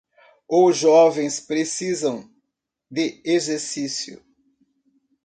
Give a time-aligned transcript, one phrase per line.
[0.49, 2.27] Os jovens precisam
[2.89, 4.19] de exercício